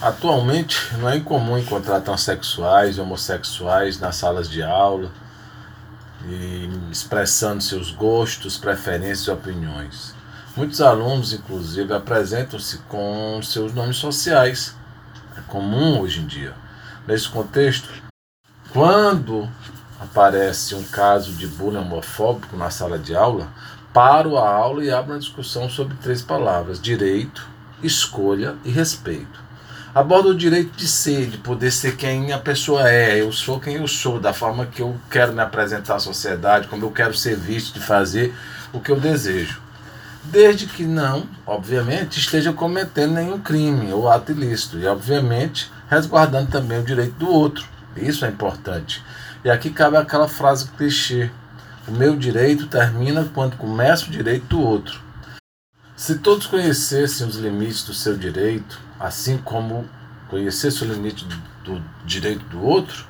Atualmente, 0.00 0.76
não 0.98 1.08
é 1.08 1.16
incomum 1.16 1.58
encontrar 1.58 2.00
transexuais 2.00 2.96
e 2.96 3.00
homossexuais 3.00 3.98
nas 3.98 4.14
salas 4.16 4.48
de 4.48 4.62
aula 4.62 5.10
expressando 6.90 7.62
seus 7.62 7.90
gostos, 7.90 8.56
preferências 8.56 9.26
e 9.26 9.30
opiniões. 9.30 10.14
Muitos 10.56 10.80
alunos, 10.80 11.32
inclusive, 11.32 11.92
apresentam-se 11.92 12.78
com 12.88 13.40
seus 13.42 13.72
nomes 13.72 13.96
sociais. 13.96 14.74
É 15.36 15.40
comum 15.42 16.00
hoje 16.00 16.20
em 16.20 16.26
dia. 16.26 16.54
Nesse 17.06 17.28
contexto, 17.28 17.88
quando 18.72 19.48
aparece 20.00 20.74
um 20.74 20.82
caso 20.84 21.32
de 21.32 21.46
bullying 21.46 21.78
homofóbico 21.78 22.56
na 22.56 22.70
sala 22.70 22.98
de 22.98 23.14
aula, 23.14 23.48
paro 23.92 24.36
a 24.36 24.48
aula 24.48 24.84
e 24.84 24.90
abro 24.90 25.12
uma 25.12 25.18
discussão 25.18 25.70
sobre 25.70 25.96
três 25.96 26.22
palavras: 26.22 26.80
direito, 26.80 27.48
escolha 27.82 28.56
e 28.64 28.70
respeito 28.70 29.47
aborda 29.98 30.28
o 30.28 30.34
direito 30.34 30.76
de 30.76 30.86
ser, 30.86 31.26
de 31.26 31.38
poder 31.38 31.72
ser 31.72 31.96
quem 31.96 32.32
a 32.32 32.38
pessoa 32.38 32.88
é. 32.88 33.20
Eu 33.20 33.32
sou 33.32 33.58
quem 33.58 33.74
eu 33.74 33.88
sou, 33.88 34.20
da 34.20 34.32
forma 34.32 34.64
que 34.64 34.80
eu 34.80 34.96
quero 35.10 35.32
me 35.32 35.40
apresentar 35.40 35.96
à 35.96 35.98
sociedade, 35.98 36.68
como 36.68 36.84
eu 36.84 36.90
quero 36.92 37.14
ser 37.14 37.36
visto, 37.36 37.74
de 37.74 37.84
fazer 37.84 38.32
o 38.72 38.78
que 38.78 38.92
eu 38.92 39.00
desejo. 39.00 39.60
Desde 40.22 40.66
que 40.66 40.84
não, 40.84 41.26
obviamente, 41.44 42.20
esteja 42.20 42.52
cometendo 42.52 43.14
nenhum 43.14 43.40
crime 43.40 43.92
ou 43.92 44.08
ato 44.08 44.30
ilícito. 44.30 44.78
E, 44.78 44.86
obviamente, 44.86 45.68
resguardando 45.90 46.48
também 46.48 46.78
o 46.78 46.84
direito 46.84 47.14
do 47.14 47.28
outro. 47.28 47.66
Isso 47.96 48.24
é 48.24 48.28
importante. 48.28 49.02
E 49.44 49.50
aqui 49.50 49.68
cabe 49.68 49.96
aquela 49.96 50.28
frase 50.28 50.68
clichê: 50.76 51.28
o 51.88 51.92
meu 51.92 52.14
direito 52.14 52.68
termina 52.68 53.28
quando 53.34 53.56
começa 53.56 54.06
o 54.06 54.10
direito 54.10 54.46
do 54.46 54.60
outro. 54.60 55.07
Se 55.98 56.14
todos 56.14 56.46
conhecessem 56.46 57.26
os 57.26 57.34
limites 57.34 57.82
do 57.82 57.92
seu 57.92 58.16
direito, 58.16 58.80
assim 59.00 59.36
como 59.36 59.84
conhecesse 60.28 60.84
o 60.84 60.86
limite 60.86 61.26
do 61.64 61.82
direito 62.04 62.44
do 62.44 62.64
outro, 62.64 63.04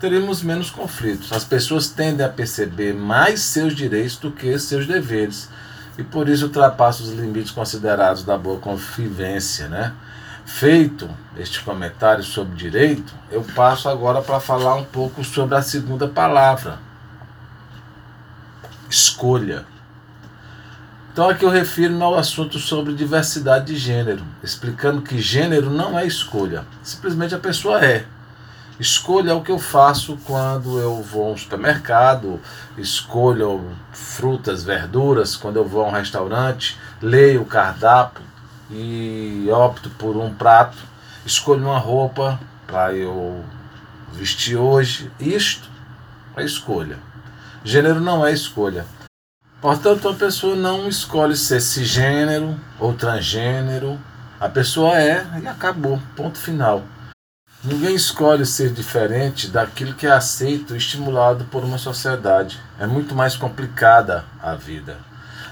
teremos 0.00 0.42
menos 0.42 0.70
conflitos. 0.70 1.30
As 1.34 1.44
pessoas 1.44 1.88
tendem 1.88 2.24
a 2.24 2.30
perceber 2.30 2.94
mais 2.94 3.40
seus 3.40 3.76
direitos 3.76 4.16
do 4.16 4.32
que 4.32 4.58
seus 4.58 4.86
deveres 4.86 5.50
e 5.98 6.02
por 6.02 6.30
isso 6.30 6.46
ultrapassam 6.46 7.04
os 7.04 7.12
limites 7.12 7.50
considerados 7.50 8.24
da 8.24 8.38
boa 8.38 8.58
convivência, 8.58 9.68
né? 9.68 9.92
Feito 10.46 11.10
este 11.36 11.62
comentário 11.62 12.24
sobre 12.24 12.56
direito, 12.56 13.12
eu 13.30 13.42
passo 13.54 13.86
agora 13.86 14.22
para 14.22 14.40
falar 14.40 14.76
um 14.76 14.84
pouco 14.84 15.22
sobre 15.22 15.56
a 15.56 15.62
segunda 15.62 16.08
palavra: 16.08 16.78
escolha. 18.88 19.66
Então 21.12 21.28
aqui 21.28 21.44
eu 21.44 21.50
refiro 21.50 22.00
ao 22.04 22.16
assunto 22.16 22.58
sobre 22.60 22.94
diversidade 22.94 23.66
de 23.66 23.76
gênero, 23.76 24.24
explicando 24.44 25.02
que 25.02 25.20
gênero 25.20 25.68
não 25.68 25.98
é 25.98 26.06
escolha, 26.06 26.64
simplesmente 26.84 27.34
a 27.34 27.38
pessoa 27.38 27.84
é. 27.84 28.06
Escolha 28.78 29.32
é 29.32 29.34
o 29.34 29.42
que 29.42 29.50
eu 29.50 29.58
faço 29.58 30.16
quando 30.24 30.78
eu 30.78 31.02
vou 31.02 31.28
a 31.28 31.32
um 31.32 31.36
supermercado, 31.36 32.40
escolho 32.78 33.60
frutas, 33.92 34.62
verduras, 34.62 35.36
quando 35.36 35.56
eu 35.56 35.66
vou 35.66 35.84
a 35.84 35.88
um 35.88 35.92
restaurante, 35.92 36.78
leio 37.02 37.42
o 37.42 37.46
cardápio 37.46 38.22
e 38.70 39.48
opto 39.50 39.90
por 39.90 40.16
um 40.16 40.32
prato, 40.32 40.78
escolho 41.26 41.64
uma 41.64 41.78
roupa 41.78 42.38
para 42.68 42.94
eu 42.94 43.44
vestir 44.12 44.56
hoje. 44.56 45.10
Isto 45.18 45.68
é 46.36 46.44
escolha. 46.44 46.98
Gênero 47.64 48.00
não 48.00 48.24
é 48.24 48.32
escolha. 48.32 48.86
Portanto, 49.60 50.08
a 50.08 50.14
pessoa 50.14 50.56
não 50.56 50.88
escolhe 50.88 51.36
ser 51.36 51.60
cisgênero 51.60 52.58
ou 52.78 52.94
transgênero. 52.94 53.98
A 54.40 54.48
pessoa 54.48 54.98
é 54.98 55.26
e 55.42 55.46
acabou. 55.46 56.00
Ponto 56.16 56.38
final. 56.38 56.82
Ninguém 57.62 57.94
escolhe 57.94 58.46
ser 58.46 58.72
diferente 58.72 59.48
daquilo 59.48 59.92
que 59.92 60.06
é 60.06 60.10
aceito 60.10 60.74
e 60.74 60.78
estimulado 60.78 61.44
por 61.44 61.62
uma 61.62 61.76
sociedade. 61.76 62.58
É 62.78 62.86
muito 62.86 63.14
mais 63.14 63.36
complicada 63.36 64.24
a 64.42 64.54
vida. 64.54 64.96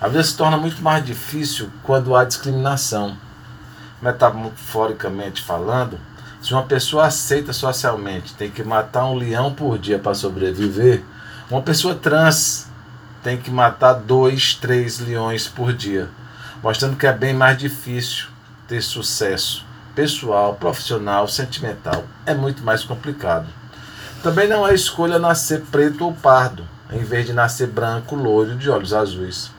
A 0.00 0.06
vida 0.06 0.22
se 0.22 0.36
torna 0.36 0.56
muito 0.56 0.80
mais 0.80 1.04
difícil 1.04 1.68
quando 1.82 2.14
há 2.14 2.24
discriminação. 2.24 3.16
Metaforicamente 4.00 5.42
falando, 5.42 5.98
se 6.40 6.52
uma 6.52 6.62
pessoa 6.62 7.06
aceita 7.06 7.52
socialmente 7.52 8.34
tem 8.34 8.52
que 8.52 8.62
matar 8.62 9.06
um 9.06 9.16
leão 9.16 9.52
por 9.52 9.76
dia 9.76 9.98
para 9.98 10.14
sobreviver, 10.14 11.02
uma 11.50 11.62
pessoa 11.62 11.96
trans 11.96 12.68
tem 13.26 13.36
que 13.36 13.50
matar 13.50 13.94
dois, 13.94 14.54
três 14.54 15.00
leões 15.00 15.48
por 15.48 15.72
dia, 15.72 16.08
mostrando 16.62 16.94
que 16.96 17.08
é 17.08 17.12
bem 17.12 17.34
mais 17.34 17.58
difícil 17.58 18.28
ter 18.68 18.80
sucesso 18.80 19.66
pessoal, 19.96 20.54
profissional, 20.54 21.26
sentimental. 21.26 22.04
É 22.24 22.32
muito 22.32 22.62
mais 22.62 22.84
complicado. 22.84 23.48
Também 24.22 24.46
não 24.46 24.64
é 24.64 24.72
escolha 24.72 25.18
nascer 25.18 25.62
preto 25.72 26.04
ou 26.04 26.12
pardo, 26.12 26.68
em 26.92 27.02
vez 27.02 27.26
de 27.26 27.32
nascer 27.32 27.66
branco, 27.66 28.14
loiro, 28.14 28.54
de 28.54 28.70
olhos 28.70 28.94
azuis. 28.94 29.50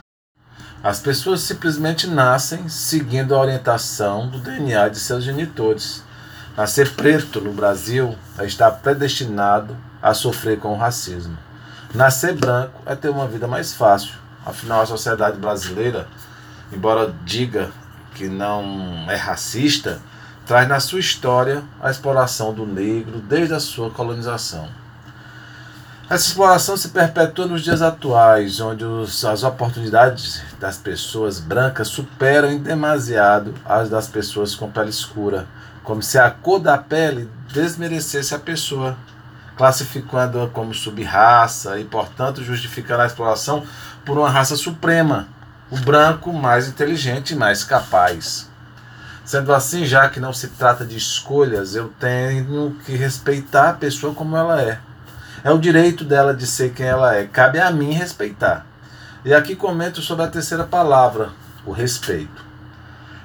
As 0.81 1.01
pessoas 1.01 1.41
simplesmente 1.41 2.07
nascem 2.07 2.69
seguindo 2.69 3.35
a 3.35 3.41
orientação 3.41 4.29
do 4.29 4.39
DNA 4.39 4.87
de 4.87 4.99
seus 5.01 5.25
genitores. 5.25 6.05
Nascer 6.55 6.93
preto 6.93 7.41
no 7.41 7.51
Brasil 7.51 8.15
é 8.37 8.45
estar 8.45 8.71
predestinado 8.71 9.75
a 10.01 10.13
sofrer 10.13 10.57
com 10.57 10.71
o 10.71 10.77
racismo. 10.77 11.37
Nascer 11.97 12.35
branco 12.35 12.79
é 12.85 12.93
ter 12.93 13.09
uma 13.09 13.25
vida 13.25 13.47
mais 13.47 13.73
fácil. 13.73 14.13
Afinal, 14.45 14.81
a 14.81 14.85
sociedade 14.85 15.39
brasileira, 15.39 16.07
embora 16.71 17.11
diga 17.25 17.71
que 18.13 18.27
não 18.27 19.09
é 19.09 19.15
racista, 19.15 19.99
traz 20.45 20.67
na 20.67 20.79
sua 20.79 20.99
história 20.99 21.63
a 21.81 21.89
exploração 21.89 22.53
do 22.53 22.67
negro 22.67 23.19
desde 23.19 23.55
a 23.55 23.59
sua 23.59 23.89
colonização. 23.89 24.69
Essa 26.07 26.27
exploração 26.27 26.77
se 26.77 26.89
perpetua 26.89 27.47
nos 27.47 27.63
dias 27.63 27.81
atuais, 27.81 28.59
onde 28.59 28.85
os, 28.85 29.25
as 29.25 29.41
oportunidades 29.41 30.43
das 30.59 30.77
pessoas 30.77 31.39
brancas 31.39 31.87
superam 31.87 32.51
em 32.51 32.59
demasiado 32.59 33.55
as 33.65 33.89
das 33.89 34.05
pessoas 34.05 34.53
com 34.53 34.69
pele 34.69 34.91
escura, 34.91 35.47
como 35.83 36.03
se 36.03 36.19
a 36.19 36.29
cor 36.29 36.59
da 36.59 36.77
pele 36.77 37.27
desmerecesse 37.51 38.35
a 38.35 38.39
pessoa 38.39 38.95
classificando-a 39.57 40.47
como 40.47 40.73
subraça 40.73 41.79
e, 41.79 41.83
portanto, 41.83 42.43
justificando 42.43 43.01
a 43.01 43.07
exploração 43.07 43.65
por 44.05 44.17
uma 44.17 44.29
raça 44.29 44.55
suprema, 44.55 45.27
o 45.69 45.77
branco 45.77 46.31
mais 46.31 46.67
inteligente 46.67 47.31
e 47.31 47.35
mais 47.35 47.63
capaz. 47.63 48.49
Sendo 49.25 49.53
assim, 49.53 49.85
já 49.85 50.07
que 50.07 50.21
não 50.21 50.31
se 50.31 50.47
trata 50.49 50.85
de 50.85 50.95
escolhas, 50.95 51.75
eu 51.75 51.89
tenho 51.99 52.77
que 52.85 52.95
respeitar 52.95 53.71
a 53.71 53.73
pessoa 53.73 54.13
como 54.13 54.37
ela 54.37 54.61
é. 54.61 54.79
É 55.43 55.51
o 55.51 55.59
direito 55.59 56.05
dela 56.05 56.33
de 56.33 56.47
ser 56.47 56.71
quem 56.71 56.85
ela 56.85 57.15
é. 57.15 57.25
Cabe 57.25 57.59
a 57.59 57.69
mim 57.69 57.91
respeitar. 57.91 58.65
E 59.25 59.33
aqui 59.33 59.55
comento 59.55 60.01
sobre 60.01 60.23
a 60.23 60.29
terceira 60.29 60.63
palavra, 60.63 61.31
o 61.65 61.71
respeito. 61.71 62.45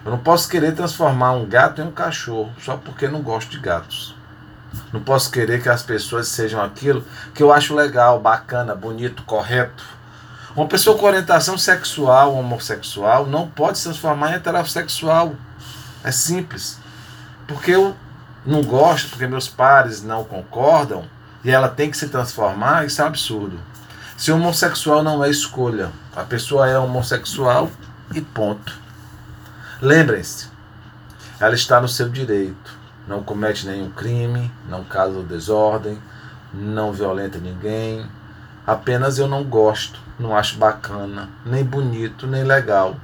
Eu 0.04 0.10
não 0.10 0.18
posso 0.18 0.48
querer 0.48 0.74
transformar 0.74 1.32
um 1.32 1.46
gato 1.46 1.80
em 1.80 1.84
um 1.84 1.92
cachorro 1.92 2.52
só 2.60 2.76
porque 2.76 3.06
não 3.06 3.22
gosto 3.22 3.50
de 3.50 3.60
gatos. 3.60 4.16
Não 4.92 5.00
posso 5.00 5.30
querer 5.30 5.62
que 5.62 5.68
as 5.68 5.82
pessoas 5.82 6.28
sejam 6.28 6.62
aquilo 6.62 7.04
que 7.34 7.42
eu 7.42 7.52
acho 7.52 7.74
legal, 7.74 8.20
bacana, 8.20 8.74
bonito, 8.74 9.22
correto. 9.22 9.84
Uma 10.54 10.66
pessoa 10.66 10.98
com 10.98 11.06
orientação 11.06 11.56
sexual, 11.56 12.34
homossexual, 12.34 13.26
não 13.26 13.48
pode 13.48 13.78
se 13.78 13.84
transformar 13.84 14.32
em 14.32 14.34
heterossexual. 14.34 15.34
É 16.04 16.10
simples. 16.10 16.78
Porque 17.46 17.70
eu 17.70 17.96
não 18.44 18.62
gosto, 18.62 19.10
porque 19.10 19.26
meus 19.26 19.48
pares 19.48 20.02
não 20.02 20.24
concordam, 20.24 21.04
e 21.42 21.50
ela 21.50 21.68
tem 21.68 21.90
que 21.90 21.96
se 21.96 22.08
transformar, 22.08 22.84
isso 22.84 23.00
é 23.00 23.04
um 23.04 23.08
absurdo. 23.08 23.58
Se 24.16 24.30
homossexual 24.30 25.02
não 25.02 25.24
é 25.24 25.30
escolha, 25.30 25.90
a 26.14 26.22
pessoa 26.22 26.68
é 26.68 26.78
homossexual 26.78 27.70
e 28.14 28.20
ponto. 28.20 28.78
Lembrem-se, 29.80 30.48
ela 31.40 31.54
está 31.54 31.80
no 31.80 31.88
seu 31.88 32.08
direito 32.08 32.81
não 33.06 33.22
comete 33.22 33.66
nenhum 33.66 33.90
crime, 33.90 34.50
não 34.68 34.84
causa 34.84 35.22
desordem, 35.22 35.98
não 36.52 36.92
violenta 36.92 37.38
ninguém. 37.38 38.06
Apenas 38.66 39.18
eu 39.18 39.26
não 39.26 39.42
gosto, 39.44 39.98
não 40.18 40.36
acho 40.36 40.56
bacana, 40.56 41.28
nem 41.44 41.64
bonito, 41.64 42.26
nem 42.26 42.44
legal 42.44 42.96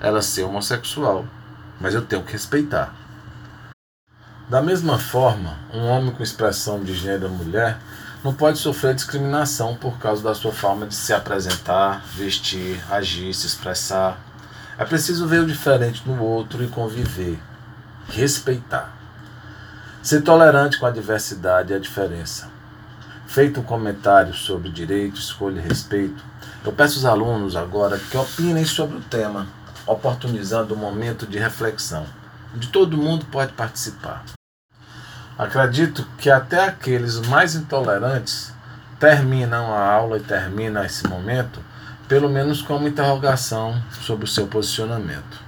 ela 0.00 0.22
ser 0.22 0.44
homossexual. 0.44 1.24
Mas 1.80 1.94
eu 1.94 2.02
tenho 2.02 2.22
que 2.22 2.32
respeitar. 2.32 2.94
Da 4.48 4.62
mesma 4.62 4.98
forma, 4.98 5.58
um 5.72 5.86
homem 5.86 6.12
com 6.12 6.22
expressão 6.22 6.82
de 6.82 6.94
gênero 6.94 7.28
mulher 7.28 7.78
não 8.22 8.32
pode 8.32 8.58
sofrer 8.58 8.94
discriminação 8.94 9.76
por 9.76 9.98
causa 9.98 10.22
da 10.22 10.34
sua 10.34 10.52
forma 10.52 10.86
de 10.86 10.94
se 10.94 11.12
apresentar, 11.12 12.04
vestir, 12.06 12.80
agir, 12.90 13.34
se 13.34 13.46
expressar. 13.46 14.18
É 14.78 14.84
preciso 14.84 15.26
ver 15.26 15.40
o 15.40 15.46
diferente 15.46 16.02
no 16.06 16.22
outro 16.22 16.62
e 16.62 16.68
conviver, 16.68 17.38
respeitar. 18.08 18.94
Ser 20.06 20.22
tolerante 20.22 20.78
com 20.78 20.86
a 20.86 20.90
diversidade 20.92 21.72
e 21.72 21.74
a 21.74 21.80
diferença. 21.80 22.48
Feito 23.26 23.58
um 23.58 23.64
comentário 23.64 24.32
sobre 24.32 24.70
direito, 24.70 25.18
escolha 25.18 25.58
e 25.58 25.68
respeito, 25.68 26.22
eu 26.64 26.70
peço 26.70 26.98
aos 26.98 27.04
alunos 27.04 27.56
agora 27.56 27.98
que 27.98 28.16
opinem 28.16 28.64
sobre 28.64 28.98
o 28.98 29.00
tema, 29.00 29.48
oportunizando 29.84 30.74
um 30.74 30.78
momento 30.78 31.26
de 31.26 31.40
reflexão, 31.40 32.06
onde 32.54 32.68
todo 32.68 32.96
mundo 32.96 33.26
pode 33.32 33.52
participar. 33.54 34.24
Acredito 35.36 36.06
que 36.18 36.30
até 36.30 36.62
aqueles 36.62 37.18
mais 37.26 37.56
intolerantes 37.56 38.52
terminam 39.00 39.74
a 39.74 39.92
aula 39.92 40.18
e 40.18 40.22
termina 40.22 40.86
esse 40.86 41.04
momento, 41.08 41.58
pelo 42.06 42.28
menos 42.28 42.62
com 42.62 42.76
uma 42.76 42.88
interrogação 42.88 43.82
sobre 44.02 44.24
o 44.24 44.28
seu 44.28 44.46
posicionamento. 44.46 45.44